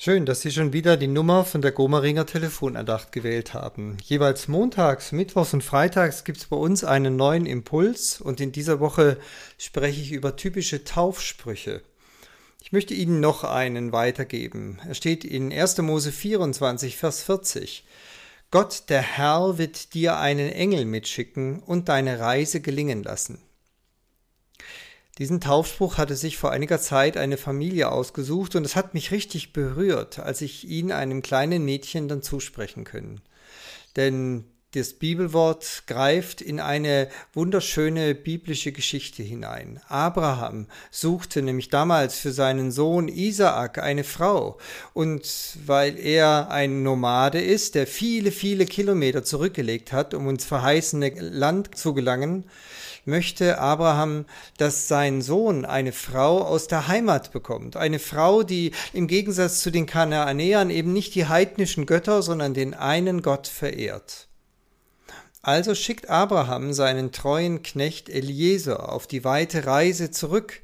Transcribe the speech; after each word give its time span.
Schön, 0.00 0.26
dass 0.26 0.42
Sie 0.42 0.52
schon 0.52 0.72
wieder 0.72 0.96
die 0.96 1.08
Nummer 1.08 1.44
von 1.44 1.60
der 1.60 1.72
Gomeringer 1.72 2.24
Telefonandacht 2.24 3.10
gewählt 3.10 3.52
haben. 3.52 3.96
Jeweils 4.04 4.46
montags, 4.46 5.10
mittwochs 5.10 5.52
und 5.54 5.64
freitags 5.64 6.22
gibt 6.22 6.38
es 6.38 6.44
bei 6.44 6.56
uns 6.56 6.84
einen 6.84 7.16
neuen 7.16 7.46
Impuls 7.46 8.20
und 8.20 8.40
in 8.40 8.52
dieser 8.52 8.78
Woche 8.78 9.18
spreche 9.58 10.00
ich 10.00 10.12
über 10.12 10.36
typische 10.36 10.84
Taufsprüche. 10.84 11.82
Ich 12.62 12.70
möchte 12.70 12.94
Ihnen 12.94 13.18
noch 13.18 13.42
einen 13.42 13.90
weitergeben. 13.90 14.78
Er 14.86 14.94
steht 14.94 15.24
in 15.24 15.52
1. 15.52 15.78
Mose 15.78 16.12
24, 16.12 16.96
Vers 16.96 17.24
40. 17.24 17.84
Gott, 18.52 18.84
der 18.90 19.02
Herr, 19.02 19.58
wird 19.58 19.94
dir 19.94 20.18
einen 20.18 20.52
Engel 20.52 20.84
mitschicken 20.84 21.58
und 21.58 21.88
deine 21.88 22.20
Reise 22.20 22.60
gelingen 22.60 23.02
lassen. 23.02 23.42
Diesen 25.18 25.40
Taufspruch 25.40 25.98
hatte 25.98 26.14
sich 26.14 26.36
vor 26.36 26.52
einiger 26.52 26.80
Zeit 26.80 27.16
eine 27.16 27.36
Familie 27.36 27.90
ausgesucht 27.90 28.54
und 28.54 28.64
es 28.64 28.76
hat 28.76 28.94
mich 28.94 29.10
richtig 29.10 29.52
berührt, 29.52 30.20
als 30.20 30.40
ich 30.42 30.68
ihn 30.68 30.92
einem 30.92 31.22
kleinen 31.22 31.64
Mädchen 31.64 32.06
dann 32.06 32.22
zusprechen 32.22 32.84
können. 32.84 33.20
Denn 33.96 34.44
das 34.72 34.92
Bibelwort 34.92 35.84
greift 35.86 36.42
in 36.42 36.60
eine 36.60 37.08
wunderschöne 37.32 38.14
biblische 38.14 38.70
Geschichte 38.70 39.22
hinein. 39.22 39.80
Abraham 39.88 40.66
suchte 40.90 41.40
nämlich 41.40 41.70
damals 41.70 42.18
für 42.18 42.32
seinen 42.32 42.70
Sohn 42.70 43.08
Isaak 43.08 43.78
eine 43.78 44.04
Frau. 44.04 44.58
Und 44.92 45.56
weil 45.64 45.98
er 45.98 46.50
ein 46.50 46.82
Nomade 46.82 47.40
ist, 47.40 47.76
der 47.76 47.86
viele, 47.86 48.30
viele 48.30 48.66
Kilometer 48.66 49.24
zurückgelegt 49.24 49.92
hat, 49.92 50.12
um 50.12 50.28
ins 50.28 50.44
verheißene 50.44 51.14
Land 51.18 51.74
zu 51.74 51.94
gelangen, 51.94 52.44
möchte 53.06 53.58
Abraham, 53.58 54.26
dass 54.58 54.86
sein 54.86 55.22
Sohn 55.22 55.64
eine 55.64 55.92
Frau 55.92 56.42
aus 56.42 56.68
der 56.68 56.88
Heimat 56.88 57.32
bekommt. 57.32 57.76
Eine 57.76 57.98
Frau, 57.98 58.42
die 58.42 58.72
im 58.92 59.06
Gegensatz 59.06 59.60
zu 59.60 59.70
den 59.70 59.86
Kanaanäern 59.86 60.68
eben 60.68 60.92
nicht 60.92 61.14
die 61.14 61.26
heidnischen 61.26 61.86
Götter, 61.86 62.20
sondern 62.20 62.52
den 62.52 62.74
einen 62.74 63.22
Gott 63.22 63.46
verehrt. 63.46 64.27
Also 65.48 65.74
schickt 65.74 66.10
Abraham 66.10 66.74
seinen 66.74 67.10
treuen 67.10 67.62
Knecht 67.62 68.10
Eliezer 68.10 68.92
auf 68.92 69.06
die 69.06 69.24
weite 69.24 69.64
Reise 69.64 70.10
zurück, 70.10 70.60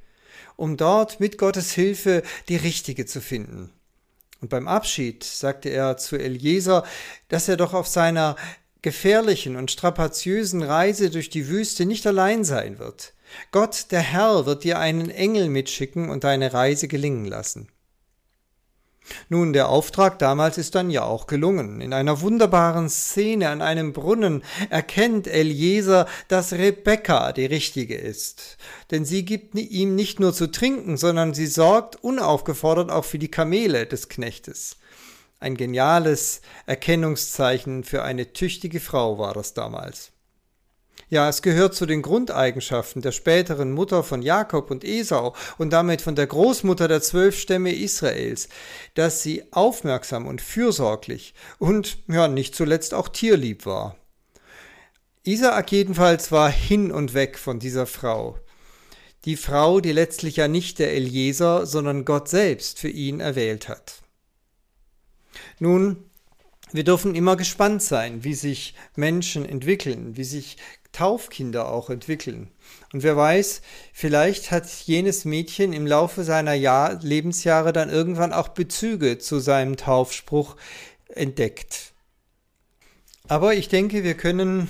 um 0.56 0.76
dort 0.76 1.20
mit 1.20 1.38
Gottes 1.38 1.72
Hilfe 1.72 2.22
die 2.50 2.56
richtige 2.56 3.06
zu 3.06 3.22
finden. 3.22 3.72
Und 4.42 4.50
beim 4.50 4.68
Abschied 4.68 5.24
sagte 5.24 5.70
er 5.70 5.96
zu 5.96 6.18
Eliezer, 6.18 6.84
dass 7.30 7.48
er 7.48 7.56
doch 7.56 7.72
auf 7.72 7.88
seiner 7.88 8.36
gefährlichen 8.82 9.56
und 9.56 9.70
strapaziösen 9.70 10.62
Reise 10.62 11.08
durch 11.08 11.30
die 11.30 11.48
Wüste 11.48 11.86
nicht 11.86 12.06
allein 12.06 12.44
sein 12.44 12.78
wird. 12.78 13.14
Gott, 13.52 13.86
der 13.90 14.02
Herr, 14.02 14.44
wird 14.44 14.64
dir 14.64 14.78
einen 14.78 15.08
Engel 15.08 15.48
mitschicken 15.48 16.10
und 16.10 16.24
deine 16.24 16.52
Reise 16.52 16.88
gelingen 16.88 17.24
lassen. 17.24 17.68
Nun, 19.28 19.52
der 19.52 19.68
Auftrag 19.68 20.18
damals 20.18 20.58
ist 20.58 20.74
dann 20.74 20.90
ja 20.90 21.04
auch 21.04 21.26
gelungen. 21.26 21.80
In 21.80 21.92
einer 21.92 22.20
wunderbaren 22.20 22.88
Szene 22.88 23.48
an 23.50 23.62
einem 23.62 23.92
Brunnen 23.92 24.42
erkennt 24.70 25.26
Eliezer, 25.26 26.06
dass 26.28 26.52
Rebekka 26.52 27.32
die 27.32 27.46
richtige 27.46 27.96
ist. 27.96 28.56
Denn 28.90 29.04
sie 29.04 29.24
gibt 29.24 29.54
ihm 29.54 29.94
nicht 29.94 30.20
nur 30.20 30.32
zu 30.32 30.50
trinken, 30.50 30.96
sondern 30.96 31.34
sie 31.34 31.46
sorgt 31.46 32.02
unaufgefordert 32.02 32.90
auch 32.90 33.04
für 33.04 33.18
die 33.18 33.30
Kamele 33.30 33.86
des 33.86 34.08
Knechtes. 34.08 34.76
Ein 35.40 35.56
geniales 35.56 36.40
Erkennungszeichen 36.64 37.84
für 37.84 38.02
eine 38.02 38.32
tüchtige 38.32 38.80
Frau 38.80 39.18
war 39.18 39.34
das 39.34 39.52
damals. 39.52 40.13
Ja, 41.14 41.28
es 41.28 41.42
gehört 41.42 41.76
zu 41.76 41.86
den 41.86 42.02
Grundeigenschaften 42.02 43.00
der 43.00 43.12
späteren 43.12 43.70
Mutter 43.70 44.02
von 44.02 44.20
Jakob 44.20 44.72
und 44.72 44.82
Esau 44.82 45.32
und 45.58 45.72
damit 45.72 46.02
von 46.02 46.16
der 46.16 46.26
Großmutter 46.26 46.88
der 46.88 47.02
zwölf 47.02 47.38
Stämme 47.38 47.72
Israels, 47.72 48.48
dass 48.94 49.22
sie 49.22 49.44
aufmerksam 49.52 50.26
und 50.26 50.42
fürsorglich 50.42 51.34
und 51.60 51.98
ja 52.08 52.26
nicht 52.26 52.56
zuletzt 52.56 52.94
auch 52.94 53.08
tierlieb 53.08 53.64
war. 53.64 53.94
Isaak 55.22 55.70
jedenfalls 55.70 56.32
war 56.32 56.50
hin 56.50 56.90
und 56.90 57.14
weg 57.14 57.38
von 57.38 57.60
dieser 57.60 57.86
Frau. 57.86 58.36
Die 59.24 59.36
Frau, 59.36 59.78
die 59.78 59.92
letztlich 59.92 60.34
ja 60.34 60.48
nicht 60.48 60.80
der 60.80 60.94
Eliezer, 60.94 61.64
sondern 61.64 62.04
Gott 62.04 62.28
selbst 62.28 62.80
für 62.80 62.88
ihn 62.88 63.20
erwählt 63.20 63.68
hat. 63.68 64.02
Nun, 65.60 66.10
wir 66.72 66.82
dürfen 66.82 67.14
immer 67.14 67.36
gespannt 67.36 67.84
sein, 67.84 68.24
wie 68.24 68.34
sich 68.34 68.74
Menschen 68.96 69.48
entwickeln, 69.48 70.16
wie 70.16 70.24
sich 70.24 70.56
Taufkinder 70.94 71.68
auch 71.68 71.90
entwickeln. 71.90 72.50
Und 72.92 73.02
wer 73.02 73.16
weiß, 73.16 73.60
vielleicht 73.92 74.50
hat 74.50 74.66
jenes 74.86 75.24
Mädchen 75.24 75.72
im 75.72 75.86
Laufe 75.86 76.24
seiner 76.24 76.54
Jahr, 76.54 76.98
Lebensjahre 77.02 77.72
dann 77.72 77.90
irgendwann 77.90 78.32
auch 78.32 78.48
Bezüge 78.48 79.18
zu 79.18 79.40
seinem 79.40 79.76
Taufspruch 79.76 80.56
entdeckt. 81.08 81.92
Aber 83.28 83.54
ich 83.54 83.68
denke, 83.68 84.04
wir 84.04 84.14
können 84.14 84.68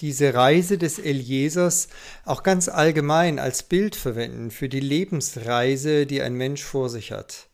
diese 0.00 0.34
Reise 0.34 0.78
des 0.78 0.98
Eliesers 0.98 1.88
auch 2.24 2.42
ganz 2.42 2.68
allgemein 2.68 3.38
als 3.38 3.62
Bild 3.62 3.94
verwenden 3.96 4.50
für 4.50 4.68
die 4.68 4.80
Lebensreise, 4.80 6.06
die 6.06 6.20
ein 6.20 6.34
Mensch 6.34 6.62
vor 6.62 6.90
sich 6.90 7.12
hat. 7.12 7.48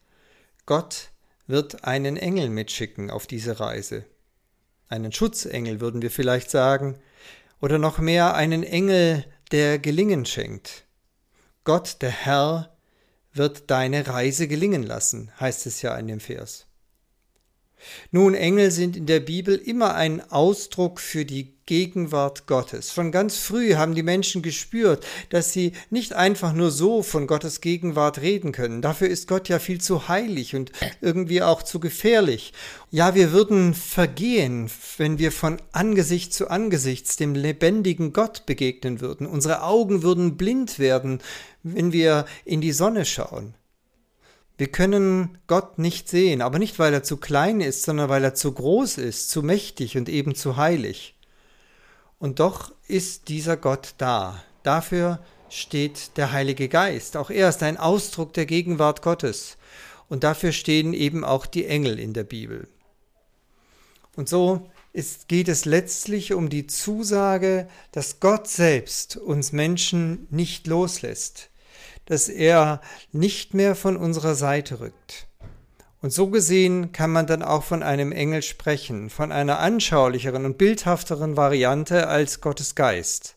Gott 0.67 1.11
wird 1.47 1.85
einen 1.85 2.17
Engel 2.17 2.49
mitschicken 2.51 3.11
auf 3.11 3.27
diese 3.27 3.61
Reise. 3.61 4.05
Einen 4.89 5.13
Schutzengel 5.13 5.81
würden 5.81 6.01
wir 6.03 6.11
vielleicht 6.11 6.51
sagen, 6.51 6.99
oder 7.61 7.79
noch 7.79 7.99
mehr 7.99 8.35
einen 8.35 8.63
Engel, 8.63 9.25
der 9.51 9.79
Gelingen 9.79 10.27
schenkt. 10.27 10.87
Gott, 11.65 11.97
der 12.01 12.11
Herr, 12.11 12.77
wird 13.33 13.71
deine 13.71 14.07
Reise 14.07 14.49
gelingen 14.49 14.83
lassen, 14.83 15.31
heißt 15.39 15.67
es 15.67 15.83
ja 15.83 15.97
in 15.97 16.07
dem 16.07 16.21
Vers. 16.21 16.68
Nun, 18.11 18.35
Engel 18.35 18.71
sind 18.71 18.97
in 18.97 19.07
der 19.07 19.21
Bibel 19.21 19.57
immer 19.57 19.95
ein 19.95 20.31
Ausdruck 20.31 21.01
für 21.01 21.25
die 21.25 21.59
Gegenwart 21.69 22.47
Gottes. 22.47 22.95
Schon 22.95 23.13
ganz 23.13 23.37
früh 23.37 23.75
haben 23.75 23.95
die 23.95 24.03
Menschen 24.03 24.41
gespürt, 24.41 25.07
dass 25.29 25.53
sie 25.53 25.73
nicht 25.91 26.15
einfach 26.15 26.55
nur 26.55 26.71
so 26.71 27.03
von 27.03 27.27
Gottes 27.27 27.61
Gegenwart 27.61 28.23
reden 28.23 28.53
können. 28.53 28.81
Dafür 28.81 29.09
ist 29.09 29.29
Gott 29.29 29.51
ja 29.51 29.59
viel 29.59 29.79
zu 29.79 30.09
heilig 30.09 30.57
und 30.57 30.73
irgendwie 31.03 31.43
auch 31.43 31.63
zu 31.63 31.79
gefährlich. 31.79 32.55
Ja, 32.91 33.15
wir 33.15 33.33
würden 33.33 33.75
vergehen, 33.75 34.71
wenn 34.97 35.19
wir 35.19 35.31
von 35.31 35.59
Angesicht 35.73 36.33
zu 36.33 36.49
Angesicht 36.49 37.21
dem 37.21 37.35
lebendigen 37.35 38.15
Gott 38.15 38.47
begegnen 38.47 39.03
würden. 39.03 39.27
Unsere 39.27 39.63
Augen 39.63 40.03
würden 40.03 40.39
blind 40.39 40.79
werden, 40.79 41.21
wenn 41.63 41.93
wir 41.93 42.25
in 42.47 42.63
die 42.63 42.73
Sonne 42.73 43.05
schauen. 43.05 43.53
Wir 44.59 44.67
können 44.67 45.39
Gott 45.47 45.79
nicht 45.79 46.09
sehen, 46.09 46.43
aber 46.43 46.59
nicht, 46.59 46.81
weil 46.81 46.93
er 46.93 47.05
zu 47.05 47.17
klein 47.17 47.61
ist, 47.61 47.85
sondern 47.85 48.09
weil 48.09 48.25
er 48.25 48.35
zu 48.35 48.53
groß 48.53 48.99
ist, 48.99 49.31
zu 49.31 49.43
mächtig 49.43 49.97
und 49.97 50.09
eben 50.09 50.35
zu 50.35 50.57
heilig. 50.57 51.15
Und 52.19 52.41
doch 52.41 52.73
ist 52.89 53.29
dieser 53.29 53.57
Gott 53.57 53.95
da. 53.99 54.43
Dafür 54.65 55.21
steht 55.49 56.17
der 56.17 56.33
Heilige 56.33 56.69
Geist. 56.69 57.17
Auch 57.17 57.31
er 57.31 57.49
ist 57.49 57.63
ein 57.63 57.77
Ausdruck 57.77 58.33
der 58.33 58.47
Gegenwart 58.47 59.01
Gottes. 59.01 59.59
Und 60.09 60.25
dafür 60.25 60.51
stehen 60.51 60.93
eben 60.93 61.25
auch 61.25 61.47
die 61.47 61.67
Engel 61.67 62.01
in 62.01 62.13
der 62.13 62.25
Bibel. 62.25 62.67
Und 64.17 64.29
so 64.29 64.69
ist, 64.93 65.29
geht 65.29 65.47
es 65.47 65.67
letztlich 65.67 66.33
um 66.33 66.49
die 66.49 66.67
Zusage, 66.67 67.69
dass 67.93 68.19
Gott 68.19 68.49
selbst 68.49 69.17
uns 69.17 69.53
Menschen 69.53 70.27
nicht 70.31 70.67
loslässt, 70.67 71.51
dass 72.09 72.29
er 72.29 72.81
nicht 73.13 73.53
mehr 73.55 73.75
von 73.75 73.97
unserer 73.97 74.35
Seite 74.35 74.81
rückt. 74.81 75.27
Und 76.01 76.13
so 76.13 76.29
gesehen 76.29 76.93
kann 76.93 77.11
man 77.11 77.27
dann 77.27 77.43
auch 77.43 77.65
von 77.65 77.83
einem 77.83 78.13
Engel 78.13 78.43
sprechen, 78.43 79.11
von 79.11 79.31
einer 79.31 79.59
anschaulicheren 79.59 80.45
und 80.45 80.57
bildhafteren 80.57 81.37
Variante 81.37 82.09
als 82.09 82.41
Gottes 82.41 82.75
Geist. 82.75 83.35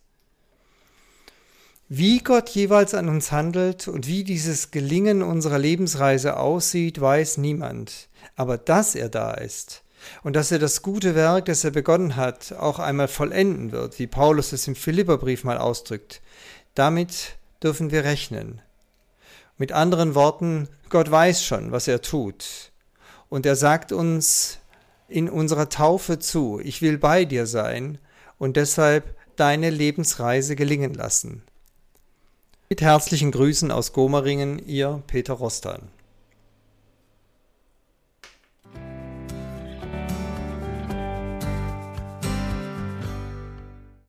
Wie 1.89 2.19
Gott 2.19 2.47
jeweils 2.49 2.93
an 2.93 3.09
uns 3.09 3.33
handelt 3.33 3.89
und 3.89 4.07
wie 4.07 4.23
dieses 4.23 4.71
Gelingen 4.71 5.21
unserer 5.21 5.59
Lebensreise 5.59 6.37
aussieht, 6.37 7.01
weiß 7.01 7.37
niemand. 7.37 8.07
Aber 8.37 8.57
dass 8.57 8.95
er 8.95 9.09
da 9.09 9.33
ist 9.33 9.83
und 10.23 10.37
dass 10.37 10.53
er 10.53 10.59
das 10.59 10.83
gute 10.83 11.15
Werk, 11.15 11.45
das 11.45 11.65
er 11.65 11.71
begonnen 11.71 12.15
hat, 12.15 12.53
auch 12.53 12.79
einmal 12.79 13.09
vollenden 13.09 13.73
wird, 13.73 13.99
wie 13.99 14.07
Paulus 14.07 14.53
es 14.53 14.67
im 14.67 14.75
Philipperbrief 14.75 15.43
mal 15.43 15.57
ausdrückt, 15.57 16.21
damit 16.75 17.35
dürfen 17.63 17.91
wir 17.91 18.03
rechnen. 18.03 18.61
Mit 19.57 19.71
anderen 19.71 20.15
Worten, 20.15 20.67
Gott 20.89 21.11
weiß 21.11 21.43
schon, 21.43 21.71
was 21.71 21.87
er 21.87 22.01
tut. 22.01 22.71
Und 23.29 23.45
er 23.45 23.55
sagt 23.55 23.91
uns 23.91 24.59
in 25.07 25.29
unserer 25.29 25.69
Taufe 25.69 26.19
zu, 26.19 26.59
ich 26.63 26.81
will 26.81 26.97
bei 26.97 27.25
dir 27.25 27.45
sein 27.45 27.97
und 28.37 28.57
deshalb 28.57 29.15
deine 29.35 29.69
Lebensreise 29.69 30.55
gelingen 30.55 30.93
lassen. 30.93 31.43
Mit 32.69 32.81
herzlichen 32.81 33.31
Grüßen 33.31 33.69
aus 33.71 33.93
Gomeringen, 33.93 34.59
ihr 34.65 35.03
Peter 35.07 35.33
Rostan. 35.33 35.89